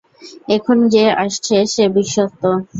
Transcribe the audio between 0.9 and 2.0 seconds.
যে আসছে সে